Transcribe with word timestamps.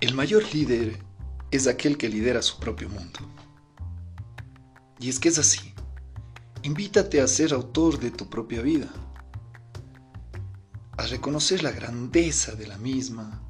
El 0.00 0.14
mayor 0.14 0.44
líder 0.52 0.98
es 1.50 1.66
aquel 1.66 1.96
que 1.96 2.10
lidera 2.10 2.42
su 2.42 2.60
propio 2.60 2.86
mundo. 2.90 3.18
Y 5.00 5.08
es 5.08 5.18
que 5.18 5.30
es 5.30 5.38
así. 5.38 5.72
Invítate 6.64 7.22
a 7.22 7.26
ser 7.26 7.54
autor 7.54 7.98
de 7.98 8.10
tu 8.10 8.28
propia 8.28 8.60
vida, 8.60 8.88
a 10.98 11.06
reconocer 11.06 11.62
la 11.62 11.70
grandeza 11.70 12.54
de 12.54 12.66
la 12.66 12.76
misma 12.76 13.40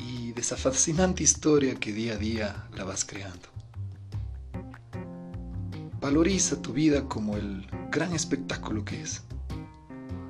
y 0.00 0.32
de 0.32 0.40
esa 0.40 0.56
fascinante 0.56 1.22
historia 1.22 1.76
que 1.76 1.92
día 1.92 2.14
a 2.14 2.16
día 2.16 2.68
la 2.74 2.82
vas 2.82 3.04
creando. 3.04 3.48
Valoriza 6.00 6.60
tu 6.60 6.72
vida 6.72 7.08
como 7.08 7.36
el 7.36 7.68
gran 7.92 8.12
espectáculo 8.14 8.84
que 8.84 9.02
es. 9.02 9.22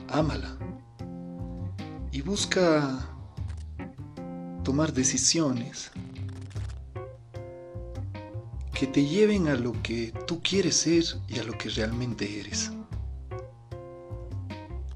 Ámala 0.09 0.59
y 2.11 2.21
busca 2.21 3.09
tomar 4.63 4.93
decisiones 4.93 5.91
que 8.73 8.87
te 8.87 9.05
lleven 9.05 9.49
a 9.49 9.55
lo 9.55 9.81
que 9.83 10.13
tú 10.27 10.41
quieres 10.41 10.77
ser 10.77 11.05
y 11.29 11.39
a 11.39 11.45
lo 11.45 11.57
que 11.59 11.69
realmente 11.69 12.41
eres. 12.41 12.71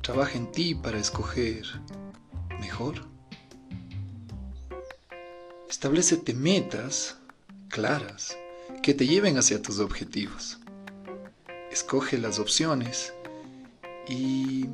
Trabaja 0.02 0.36
en 0.38 0.50
ti 0.52 0.74
para 0.74 0.98
escoger 0.98 1.64
mejor. 2.60 3.06
Establecete 5.68 6.32
metas 6.32 7.18
claras 7.68 8.36
que 8.82 8.94
te 8.94 9.06
lleven 9.06 9.36
hacia 9.36 9.60
tus 9.60 9.80
objetivos. 9.80 10.58
Escoge 11.72 12.18
las 12.18 12.38
opciones 12.38 13.12
y 14.08 14.66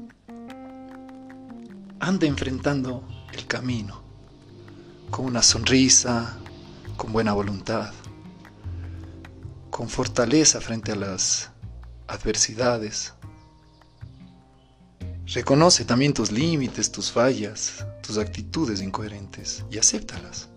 anda 1.98 2.26
enfrentando 2.26 3.06
el 3.32 3.46
camino 3.46 4.01
con 5.12 5.26
una 5.26 5.42
sonrisa, 5.42 6.38
con 6.96 7.12
buena 7.12 7.34
voluntad, 7.34 7.92
con 9.70 9.90
fortaleza 9.90 10.58
frente 10.58 10.92
a 10.92 10.96
las 10.96 11.50
adversidades. 12.06 13.12
Reconoce 15.26 15.84
también 15.84 16.14
tus 16.14 16.32
límites, 16.32 16.90
tus 16.90 17.12
fallas, 17.12 17.84
tus 18.02 18.16
actitudes 18.16 18.80
incoherentes 18.80 19.66
y 19.70 19.76
acéptalas. 19.76 20.48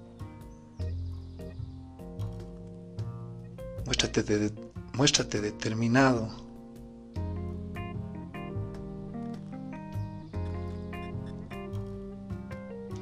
Muéstrate, 3.86 4.54
muéstrate 4.94 5.42
determinado. 5.42 6.30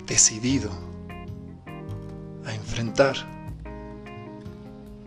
Decidido 0.07 0.92
enfrentar 2.73 3.15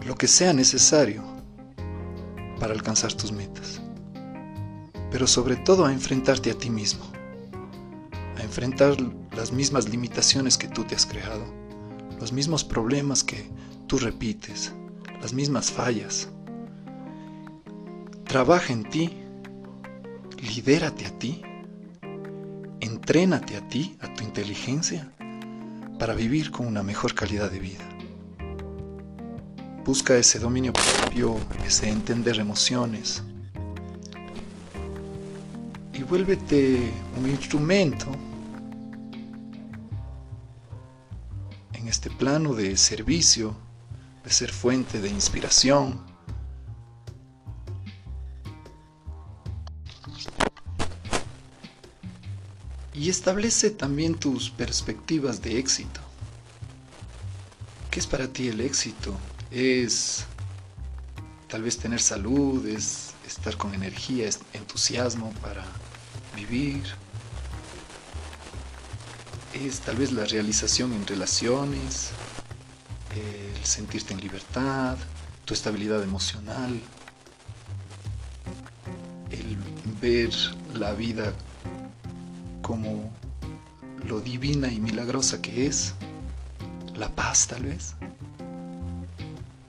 lo 0.06 0.14
que 0.14 0.28
sea 0.28 0.52
necesario 0.52 1.24
para 2.60 2.72
alcanzar 2.72 3.12
tus 3.12 3.32
metas. 3.32 3.82
Pero 5.10 5.26
sobre 5.26 5.56
todo 5.56 5.84
a 5.84 5.92
enfrentarte 5.92 6.52
a 6.52 6.54
ti 6.54 6.70
mismo, 6.70 7.04
a 8.38 8.42
enfrentar 8.44 8.96
las 9.36 9.50
mismas 9.50 9.88
limitaciones 9.88 10.56
que 10.56 10.68
tú 10.68 10.84
te 10.84 10.94
has 10.94 11.06
creado, 11.06 11.44
los 12.20 12.32
mismos 12.32 12.62
problemas 12.62 13.24
que 13.24 13.50
tú 13.88 13.98
repites, 13.98 14.72
las 15.20 15.32
mismas 15.32 15.72
fallas. 15.72 16.28
Trabaja 18.26 18.72
en 18.72 18.84
ti, 18.84 19.10
lidérate 20.40 21.04
a 21.04 21.18
ti, 21.18 21.42
entrénate 22.78 23.56
a 23.56 23.66
ti, 23.66 23.96
a 24.00 24.14
tu 24.14 24.22
inteligencia, 24.22 25.10
para 25.98 26.14
vivir 26.14 26.50
con 26.50 26.66
una 26.66 26.82
mejor 26.82 27.14
calidad 27.14 27.50
de 27.50 27.58
vida. 27.58 27.84
Busca 29.84 30.16
ese 30.16 30.38
dominio 30.38 30.72
propio, 30.72 31.36
ese 31.64 31.88
entender 31.88 32.38
emociones. 32.38 33.22
Y 35.92 36.02
vuélvete 36.02 36.90
un 37.18 37.28
instrumento 37.28 38.06
en 41.72 41.88
este 41.88 42.10
plano 42.10 42.54
de 42.54 42.76
servicio, 42.76 43.56
de 44.24 44.30
ser 44.30 44.50
fuente 44.52 45.00
de 45.00 45.08
inspiración. 45.08 46.05
Y 53.06 53.08
establece 53.08 53.70
también 53.70 54.16
tus 54.16 54.50
perspectivas 54.50 55.40
de 55.40 55.60
éxito. 55.60 56.00
¿Qué 57.88 58.00
es 58.00 58.06
para 58.08 58.26
ti 58.26 58.48
el 58.48 58.60
éxito? 58.60 59.16
Es 59.52 60.24
tal 61.46 61.62
vez 61.62 61.78
tener 61.78 62.00
salud, 62.00 62.66
es 62.66 63.10
estar 63.24 63.56
con 63.56 63.74
energía, 63.74 64.28
entusiasmo 64.54 65.32
para 65.34 65.64
vivir. 66.34 66.82
Es 69.54 69.78
tal 69.82 69.98
vez 69.98 70.10
la 70.10 70.24
realización 70.24 70.92
en 70.92 71.06
relaciones, 71.06 72.10
el 73.14 73.64
sentirte 73.64 74.14
en 74.14 74.20
libertad, 74.20 74.96
tu 75.44 75.54
estabilidad 75.54 76.02
emocional, 76.02 76.80
el 79.30 79.56
ver 80.00 80.34
la 80.74 80.92
vida 80.92 81.32
como 82.66 83.12
lo 84.08 84.20
divina 84.20 84.72
y 84.72 84.80
milagrosa 84.80 85.40
que 85.40 85.66
es, 85.66 85.94
la 86.96 87.08
paz 87.14 87.46
tal 87.46 87.62
vez. 87.62 87.94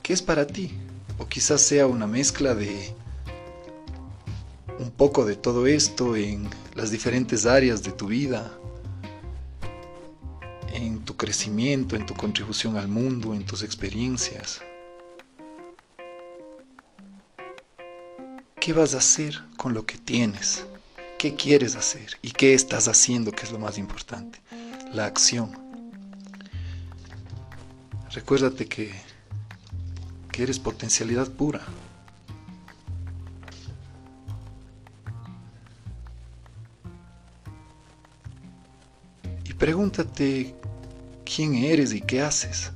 ¿Qué 0.01 0.13
es 0.13 0.23
para 0.23 0.47
ti? 0.47 0.71
O 1.19 1.27
quizás 1.27 1.61
sea 1.61 1.85
una 1.85 2.07
mezcla 2.07 2.55
de 2.55 2.95
un 4.79 4.89
poco 4.89 5.25
de 5.25 5.35
todo 5.35 5.67
esto 5.67 6.15
en 6.15 6.49
las 6.73 6.89
diferentes 6.89 7.45
áreas 7.45 7.83
de 7.83 7.91
tu 7.91 8.07
vida, 8.07 8.51
en 10.73 11.05
tu 11.05 11.15
crecimiento, 11.15 11.95
en 11.95 12.07
tu 12.07 12.15
contribución 12.15 12.77
al 12.77 12.87
mundo, 12.87 13.35
en 13.35 13.45
tus 13.45 13.61
experiencias. 13.61 14.59
¿Qué 18.59 18.73
vas 18.73 18.95
a 18.95 18.97
hacer 18.97 19.39
con 19.55 19.75
lo 19.75 19.85
que 19.85 19.99
tienes? 19.99 20.65
¿Qué 21.17 21.33
quieres 21.33 21.75
hacer? 21.75 22.19
¿Y 22.21 22.29
qué 22.29 22.53
estás 22.53 22.87
haciendo? 22.87 23.31
Que 23.31 23.43
es 23.43 23.51
lo 23.51 23.57
más 23.57 23.79
importante. 23.79 24.39
La 24.93 25.05
acción. 25.05 25.51
Recuérdate 28.11 28.67
que, 28.67 28.91
que 30.31 30.43
eres 30.43 30.59
potencialidad 30.59 31.27
pura. 31.31 31.61
Y 39.43 39.53
pregúntate 39.53 40.53
quién 41.25 41.55
eres 41.55 41.93
y 41.93 42.01
qué 42.01 42.21
haces. 42.21 42.71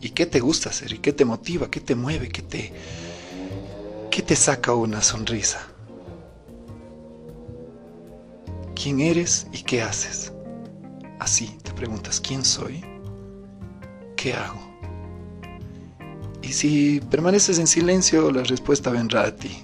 ¿Y 0.00 0.10
qué 0.10 0.24
te 0.24 0.40
gusta 0.40 0.70
hacer? 0.70 0.94
¿Y 0.94 0.98
qué 1.00 1.12
te 1.12 1.26
motiva? 1.26 1.70
¿Qué 1.70 1.80
te 1.80 1.94
mueve? 1.94 2.30
¿Qué 2.30 2.40
te, 2.40 2.72
qué 4.10 4.22
te 4.22 4.36
saca 4.36 4.72
una 4.72 5.02
sonrisa? 5.02 5.68
Quién 8.88 9.00
eres 9.00 9.46
y 9.52 9.64
qué 9.64 9.82
haces. 9.82 10.32
Así 11.18 11.58
te 11.62 11.72
preguntas, 11.74 12.22
¿quién 12.22 12.42
soy? 12.42 12.82
¿Qué 14.16 14.32
hago? 14.32 14.58
Y 16.40 16.54
si 16.54 16.98
permaneces 17.10 17.58
en 17.58 17.66
silencio, 17.66 18.32
la 18.32 18.44
respuesta 18.44 18.88
vendrá 18.88 19.24
a 19.26 19.36
ti. 19.36 19.58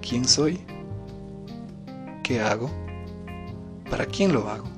¿Quién 0.00 0.26
soy? 0.26 0.60
¿Qué 2.22 2.40
hago? 2.40 2.70
¿Para 3.90 4.06
quién 4.06 4.32
lo 4.32 4.48
hago? 4.48 4.70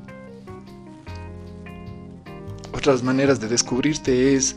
Otras 2.72 3.04
maneras 3.04 3.38
de 3.38 3.46
descubrirte 3.46 4.34
es 4.34 4.56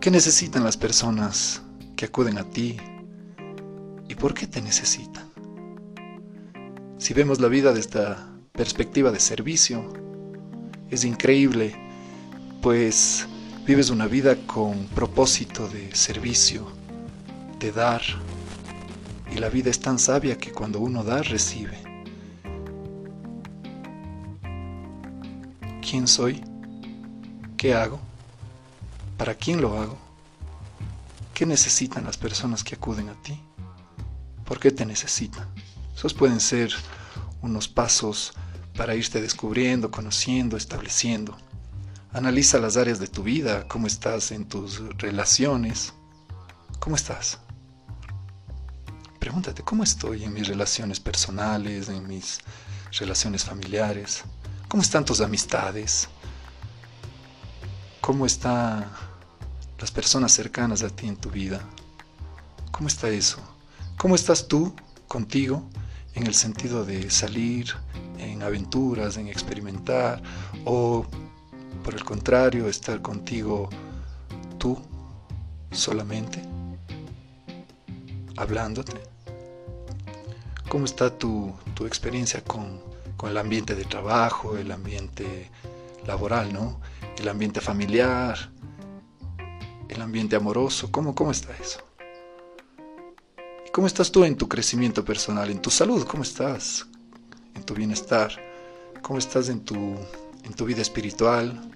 qué 0.00 0.12
necesitan 0.12 0.62
las 0.62 0.76
personas 0.76 1.62
que 1.96 2.04
acuden 2.04 2.38
a 2.38 2.44
ti 2.44 2.76
y 4.08 4.14
por 4.14 4.34
qué 4.34 4.46
te 4.46 4.62
necesitan. 4.62 5.27
Si 6.98 7.14
vemos 7.14 7.38
la 7.38 7.46
vida 7.46 7.72
desde 7.72 7.80
esta 7.80 8.28
perspectiva 8.50 9.12
de 9.12 9.20
servicio, 9.20 9.92
es 10.90 11.04
increíble, 11.04 11.76
pues 12.60 13.28
vives 13.64 13.90
una 13.90 14.08
vida 14.08 14.34
con 14.46 14.86
propósito 14.88 15.68
de 15.68 15.94
servicio, 15.94 16.66
de 17.60 17.70
dar, 17.70 18.02
y 19.32 19.38
la 19.38 19.48
vida 19.48 19.70
es 19.70 19.78
tan 19.78 20.00
sabia 20.00 20.38
que 20.38 20.50
cuando 20.50 20.80
uno 20.80 21.04
da, 21.04 21.22
recibe. 21.22 21.78
¿Quién 25.80 26.08
soy? 26.08 26.42
¿Qué 27.56 27.74
hago? 27.74 28.00
¿Para 29.16 29.36
quién 29.36 29.60
lo 29.60 29.78
hago? 29.78 29.96
¿Qué 31.32 31.46
necesitan 31.46 32.02
las 32.04 32.16
personas 32.16 32.64
que 32.64 32.74
acuden 32.74 33.08
a 33.08 33.14
ti? 33.22 33.40
¿Por 34.44 34.58
qué 34.58 34.72
te 34.72 34.84
necesitan? 34.84 35.46
Esos 35.98 36.14
pueden 36.14 36.38
ser 36.38 36.72
unos 37.42 37.66
pasos 37.66 38.32
para 38.76 38.94
irte 38.94 39.20
descubriendo, 39.20 39.90
conociendo, 39.90 40.56
estableciendo. 40.56 41.36
Analiza 42.12 42.60
las 42.60 42.76
áreas 42.76 43.00
de 43.00 43.08
tu 43.08 43.24
vida, 43.24 43.66
cómo 43.66 43.88
estás 43.88 44.30
en 44.30 44.46
tus 44.46 44.78
relaciones, 44.98 45.92
cómo 46.78 46.94
estás. 46.94 47.38
Pregúntate, 49.18 49.64
¿cómo 49.64 49.82
estoy 49.82 50.22
en 50.22 50.34
mis 50.34 50.46
relaciones 50.46 51.00
personales, 51.00 51.88
en 51.88 52.06
mis 52.06 52.38
relaciones 52.92 53.42
familiares? 53.42 54.22
¿Cómo 54.68 54.84
están 54.84 55.04
tus 55.04 55.20
amistades? 55.20 56.08
¿Cómo 58.00 58.24
están 58.24 58.88
las 59.80 59.90
personas 59.90 60.30
cercanas 60.30 60.84
a 60.84 60.90
ti 60.90 61.08
en 61.08 61.16
tu 61.16 61.28
vida? 61.28 61.60
¿Cómo 62.70 62.86
está 62.86 63.08
eso? 63.08 63.38
¿Cómo 63.96 64.14
estás 64.14 64.46
tú 64.46 64.72
contigo 65.08 65.68
en 66.14 66.26
el 66.26 66.34
sentido 66.34 66.84
de 66.84 67.10
salir 67.10 67.74
en 68.18 68.42
aventuras, 68.42 69.16
en 69.16 69.28
experimentar 69.28 70.22
o 70.64 71.06
por 71.84 71.94
el 71.94 72.04
contrario, 72.04 72.68
estar 72.68 73.00
contigo 73.00 73.70
tú 74.58 74.78
solamente, 75.70 76.42
hablándote. 78.36 78.94
¿Cómo 80.68 80.84
está 80.84 81.16
tu, 81.16 81.54
experiencia 81.86 82.42
con, 82.44 82.82
el 83.22 83.38
ambiente 83.38 83.74
de 83.74 83.84
trabajo, 83.84 84.56
el 84.56 84.70
ambiente 84.70 85.50
laboral, 86.06 86.52
¿no? 86.52 86.80
El 87.16 87.28
ambiente 87.28 87.60
familiar, 87.60 88.50
el 89.88 90.02
ambiente 90.02 90.36
amoroso, 90.36 90.92
¿cómo, 90.92 91.14
cómo 91.14 91.30
está 91.30 91.56
eso? 91.56 91.87
¿Cómo 93.78 93.86
estás 93.86 94.10
tú 94.10 94.24
en 94.24 94.36
tu 94.36 94.48
crecimiento 94.48 95.04
personal, 95.04 95.50
en 95.50 95.62
tu 95.62 95.70
salud? 95.70 96.04
¿Cómo 96.04 96.24
estás? 96.24 96.84
En 97.54 97.62
tu 97.62 97.74
bienestar. 97.74 98.32
¿Cómo 99.02 99.20
estás 99.20 99.48
en 99.50 99.60
tu, 99.60 99.94
en 100.42 100.52
tu 100.52 100.64
vida 100.64 100.82
espiritual? 100.82 101.70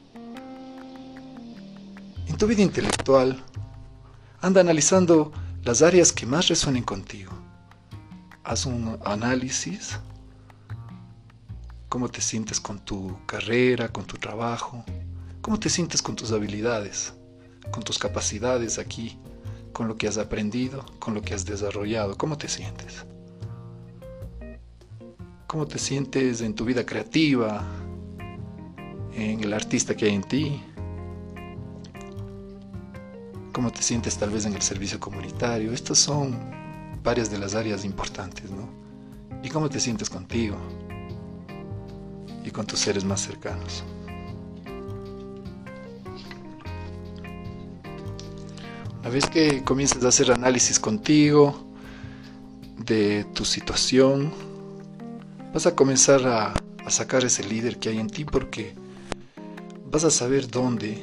En 2.26 2.36
tu 2.36 2.48
vida 2.48 2.60
intelectual. 2.60 3.40
Anda 4.40 4.62
analizando 4.62 5.30
las 5.62 5.80
áreas 5.80 6.12
que 6.12 6.26
más 6.26 6.48
resuenen 6.48 6.82
contigo. 6.82 7.30
Haz 8.42 8.66
un 8.66 8.98
análisis. 9.04 10.00
¿Cómo 11.88 12.08
te 12.08 12.20
sientes 12.20 12.58
con 12.58 12.84
tu 12.84 13.16
carrera, 13.26 13.92
con 13.92 14.06
tu 14.06 14.16
trabajo? 14.16 14.84
¿Cómo 15.40 15.60
te 15.60 15.70
sientes 15.70 16.02
con 16.02 16.16
tus 16.16 16.32
habilidades, 16.32 17.14
con 17.70 17.84
tus 17.84 17.96
capacidades 17.96 18.80
aquí, 18.80 19.16
con 19.72 19.88
lo 19.88 19.96
que 19.96 20.08
has 20.08 20.18
aprendido, 20.18 20.84
con 20.98 21.14
lo 21.14 21.22
que 21.22 21.34
has 21.34 21.44
desarrollado? 21.44 22.16
¿Cómo 22.16 22.36
te 22.36 22.48
sientes? 22.48 23.04
¿Cómo 25.46 25.66
te 25.66 25.78
sientes 25.78 26.40
en 26.40 26.54
tu 26.54 26.64
vida 26.64 26.86
creativa, 26.86 27.62
en 29.14 29.40
el 29.40 29.52
artista 29.52 29.94
que 29.94 30.06
hay 30.06 30.14
en 30.14 30.22
ti? 30.22 30.62
¿Cómo 33.52 33.70
te 33.70 33.82
sientes 33.82 34.16
tal 34.16 34.30
vez 34.30 34.46
en 34.46 34.54
el 34.54 34.62
servicio 34.62 34.98
comunitario? 34.98 35.72
Estas 35.72 35.98
son 35.98 36.38
varias 37.02 37.30
de 37.30 37.38
las 37.38 37.54
áreas 37.54 37.84
importantes, 37.84 38.50
¿no? 38.50 38.68
¿Y 39.42 39.50
cómo 39.50 39.68
te 39.68 39.78
sientes 39.78 40.08
contigo? 40.08 40.56
Y 42.44 42.50
con 42.50 42.66
tus 42.66 42.78
seres 42.78 43.04
más 43.04 43.20
cercanos. 43.20 43.84
Una 49.02 49.10
vez 49.10 49.26
que 49.28 49.64
comiences 49.64 50.04
a 50.04 50.08
hacer 50.08 50.30
análisis 50.30 50.78
contigo 50.78 51.66
de 52.78 53.26
tu 53.34 53.44
situación, 53.44 54.32
vas 55.52 55.66
a 55.66 55.74
comenzar 55.74 56.24
a, 56.24 56.54
sacar 56.88 57.24
ese 57.24 57.42
líder 57.42 57.80
que 57.80 57.88
hay 57.88 57.98
en 57.98 58.08
ti 58.08 58.24
porque 58.24 58.74
vas 59.90 60.04
a 60.04 60.10
saber 60.10 60.48
dónde 60.48 61.02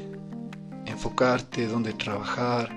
enfocarte, 0.85 1.67
dónde 1.67 1.91
trabajar, 1.91 2.69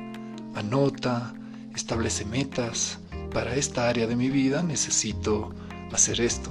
anota, 0.57 1.33
establece 1.73 2.25
metas. 2.25 2.99
Para 3.33 3.55
esta 3.55 3.89
área 3.89 4.09
de 4.09 4.17
mi 4.17 4.29
vida 4.29 4.65
necesito 4.65 5.55
hacer 5.93 6.21
esto, 6.21 6.51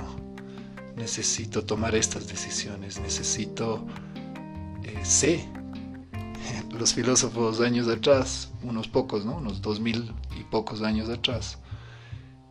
necesito 0.95 1.65
tomar 1.65 1.93
estas 1.93 2.25
decisiones, 2.25 3.01
necesito 3.01 3.85
eh. 4.83 5.60
Los 6.71 6.93
filósofos 6.93 7.59
años 7.59 7.87
atrás, 7.87 8.51
unos 8.63 8.87
pocos, 8.87 9.25
¿no? 9.25 9.35
Unos 9.35 9.61
dos 9.61 9.79
mil 9.79 10.13
y 10.39 10.43
pocos 10.43 10.81
años 10.81 11.09
atrás, 11.09 11.57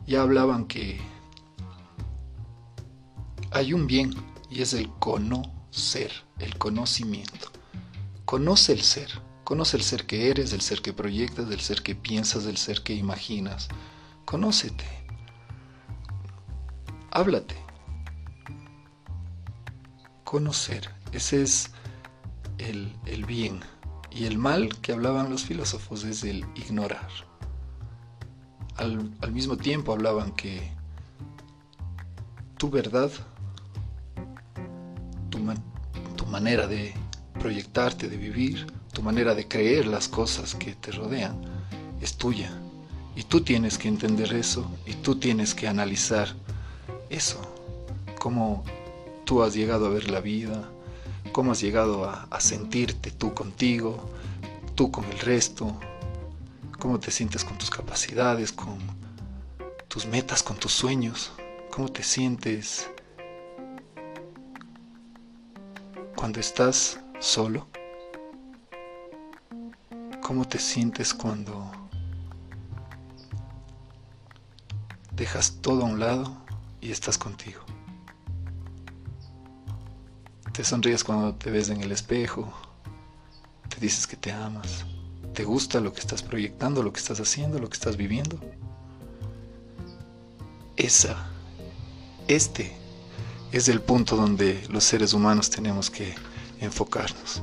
ya 0.07 0.23
hablaban 0.23 0.67
que 0.67 1.01
hay 3.51 3.73
un 3.73 3.87
bien 3.87 4.15
y 4.49 4.63
es 4.63 4.75
el 4.75 4.89
conocer, 4.99 6.13
el 6.39 6.57
conocimiento. 6.59 7.51
Conoce 8.25 8.73
el 8.73 8.83
ser, 8.83 9.11
conoce 9.45 9.77
el 9.77 9.83
ser 9.83 10.07
que 10.07 10.31
eres, 10.31 10.53
el 10.53 10.61
ser 10.61 10.83
que 10.83 10.93
proyectas, 10.93 11.51
el 11.51 11.61
ser 11.61 11.83
que 11.83 11.95
piensas, 11.95 12.47
el 12.47 12.57
ser 12.57 12.83
que 12.83 12.95
imaginas. 12.95 13.69
Conócete. 14.25 14.85
Háblate. 17.11 17.57
Conocer, 20.25 20.91
ese 21.11 21.43
es 21.43 21.73
el, 22.59 22.95
el 23.07 23.25
bien. 23.25 23.61
Y 24.11 24.25
el 24.25 24.39
mal 24.39 24.77
que 24.81 24.93
hablaban 24.93 25.31
los 25.31 25.45
filósofos 25.45 26.05
es 26.05 26.25
el 26.25 26.45
ignorar. 26.55 27.09
Al, 28.77 29.33
mismo 29.33 29.57
tiempo 29.57 29.93
hablaban 29.93 30.33
que 30.33 30.73
tu 32.57 32.71
verdad 32.71 33.11
tu, 36.17 36.27
manera 36.27 36.67
de 36.67 36.95
proyectarte, 37.39 38.09
de 38.09 38.17
vivir, 38.17 38.67
tu 38.93 39.03
manera 39.03 39.35
de 39.35 39.49
creer 39.49 39.87
las 39.87 40.09
cosas 40.09 40.55
que 40.55 40.75
te 40.75 40.93
rodean, 40.93 41.41
es 42.01 42.17
tuya. 42.17 42.51
Y 43.17 43.25
tú 43.25 43.43
tienes 43.43 43.79
que 43.79 43.89
entender 43.89 44.33
eso 44.33 44.71
y 44.87 44.95
tú 44.95 45.17
tienes 45.17 45.55
que 45.55 45.69
analizar 45.69 46.29
eso, 47.11 47.41
cómo 48.19 48.65
tú 49.25 49.43
has 49.43 49.55
llegado 49.55 49.87
a 49.87 49.91
ver 49.91 50.11
la 50.11 50.21
vida, 50.21 50.71
cómo 51.33 51.53
has 51.53 51.61
llegado 51.61 52.05
a, 52.09 52.27
a, 52.31 52.41
sentirte 52.41 53.11
tú 53.11 53.35
contigo, 53.35 54.11
tú 54.75 54.91
con 54.91 55.05
el 55.05 55.19
resto, 55.21 55.79
cómo 56.79 56.99
te 56.99 57.11
sientes 57.11 57.45
con 57.45 57.59
tus 57.59 57.71
capacidades, 57.71 58.53
con 58.53 58.79
tus 59.89 60.07
metas, 60.07 60.43
con 60.43 60.57
tus 60.57 60.73
sueños, 60.73 61.33
cómo 61.71 61.89
te 61.89 62.03
sientes 62.03 62.91
cuando 66.21 66.39
estás 66.39 67.00
solo? 67.19 67.67
¿Cómo 70.23 70.47
te 70.47 70.59
sientes 70.59 71.15
cuando 71.15 71.73
dejas 75.12 75.62
todo 75.62 75.83
a 75.83 75.87
un 75.87 75.99
lado 75.99 76.37
y 76.83 76.91
estás 76.91 77.17
contigo? 77.17 77.70
Te 80.61 80.64
sonríes 80.64 81.05
cuando 81.05 81.35
te 81.35 81.50
ves 81.50 81.71
en 81.71 81.81
el 81.81 81.90
espejo, 81.90 82.52
te 83.71 83.81
dices 83.81 84.07
que 84.07 84.19
te 84.19 84.31
amas, 84.31 84.85
te 85.33 85.43
gusta 85.43 85.81
lo 85.81 85.95
que 85.95 86.00
estás 86.00 86.23
proyectando, 86.23 86.83
lo 86.83 86.93
que 86.93 87.00
estás 87.00 87.19
haciendo, 87.19 87.59
lo 87.59 87.71
que 87.71 87.79
estás 87.79 87.97
viviendo. 87.97 88.38
Esa, 90.76 91.31
este 92.29 92.76
es 93.52 93.69
el 93.69 93.81
punto 93.81 94.17
donde 94.17 94.62
los 94.69 94.85
seres 94.85 95.14
humanos 95.14 95.49
tenemos 95.49 95.88
que 95.88 96.14
enfocarnos, 96.61 97.40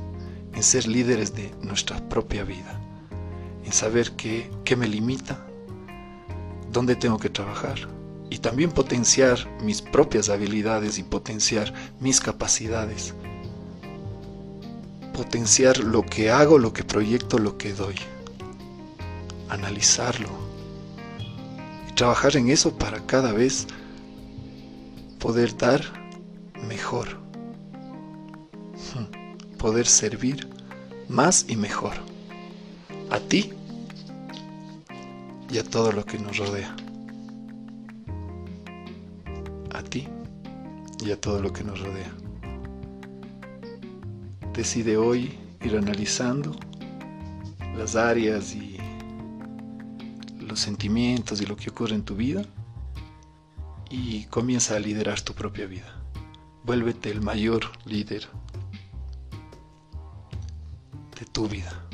en 0.52 0.62
ser 0.62 0.86
líderes 0.86 1.34
de 1.34 1.52
nuestra 1.60 2.08
propia 2.08 2.44
vida, 2.44 2.80
en 3.64 3.72
saber 3.72 4.12
qué, 4.12 4.48
qué 4.64 4.76
me 4.76 4.86
limita, 4.86 5.44
dónde 6.70 6.94
tengo 6.94 7.18
que 7.18 7.30
trabajar 7.30 7.97
y 8.30 8.38
también 8.38 8.70
potenciar 8.70 9.38
mis 9.62 9.80
propias 9.80 10.28
habilidades 10.28 10.98
y 10.98 11.02
potenciar 11.02 11.72
mis 12.00 12.20
capacidades, 12.20 13.14
potenciar 15.14 15.78
lo 15.78 16.02
que 16.02 16.30
hago, 16.30 16.58
lo 16.58 16.72
que 16.72 16.84
proyecto, 16.84 17.38
lo 17.38 17.56
que 17.56 17.72
doy, 17.72 17.96
analizarlo. 19.48 20.28
Y 21.88 21.92
trabajar 21.94 22.36
en 22.36 22.50
eso 22.50 22.76
para 22.76 23.04
cada 23.06 23.32
vez 23.32 23.66
poder 25.18 25.56
dar 25.56 25.82
mejor, 26.68 27.08
poder 29.58 29.86
servir 29.86 30.48
más 31.08 31.46
y 31.48 31.56
mejor. 31.56 31.94
A 33.10 33.18
ti 33.18 33.52
y 35.50 35.56
a 35.58 35.64
todo 35.64 35.92
lo 35.92 36.04
que 36.04 36.18
nos 36.18 36.36
rodea. 36.36 36.76
Y 41.04 41.10
a 41.10 41.20
todo 41.20 41.40
lo 41.40 41.52
que 41.52 41.64
nos 41.64 41.80
rodea. 41.80 42.12
Decide 44.52 44.96
hoy 44.96 45.38
ir 45.62 45.76
analizando 45.76 46.56
las 47.76 47.96
áreas 47.96 48.54
y 48.54 48.76
los 50.40 50.60
sentimientos 50.60 51.40
y 51.40 51.46
lo 51.46 51.56
que 51.56 51.70
ocurre 51.70 51.94
en 51.94 52.04
tu 52.04 52.16
vida 52.16 52.44
y 53.90 54.24
comienza 54.24 54.76
a 54.76 54.80
liderar 54.80 55.20
tu 55.20 55.32
propia 55.34 55.66
vida. 55.66 55.94
Vuélvete 56.64 57.10
el 57.10 57.20
mayor 57.20 57.66
líder 57.86 58.28
de 61.18 61.26
tu 61.26 61.48
vida. 61.48 61.87